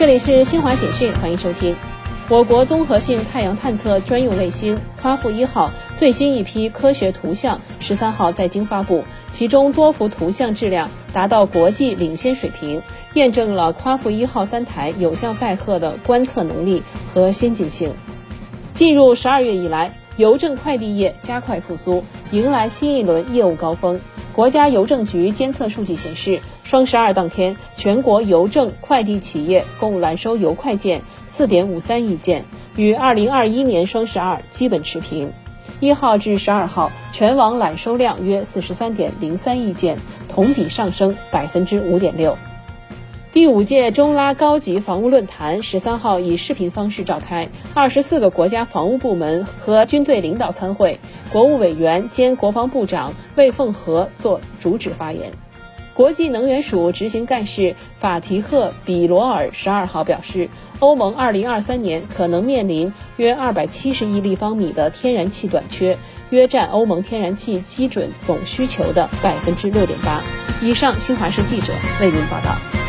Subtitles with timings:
[0.00, 1.76] 这里是新华简讯，欢迎收听。
[2.30, 12.80] 我国综合性太阳探测专用卫星夸父一号最新一批科学图像十三号在京发布，其中多幅图像质量达到国际领先水平，
[13.12, 16.82] 验证了夸父一号三台有效载荷的观测能力
[17.12, 17.92] 和先进性。
[18.72, 24.00] 进入十二月以来，邮政快递业加快复苏，迎来新一轮业务高峰。
[24.40, 35.30] 国家邮政局监测数据显示，双十二当天，全国邮政快递企业共揽收邮快件四点五三亿件，与二零二一年双十二基本持平。
[35.78, 42.38] 一号至十二号，全网揽收量约四十三点零三亿件，同比上升百分之五点六。
[43.32, 50.98] 第五届中拉高级防务论坛十三号以视频方式召开，二十四个国家防务部门和军队领导参会，
[51.32, 55.30] 国务委员兼国防部长魏凤和作主旨发言。
[55.94, 60.48] 国际能源署执行干事法提赫·比罗尔十二号表示，
[60.80, 65.96] 欧盟二零二三年可能面临约二百七十亿立方米的天然气短缺，
[66.30, 70.20] 约占欧盟天然气基准总需求的百分之六点八。
[70.60, 72.79] 以上，新华社记者为您报道。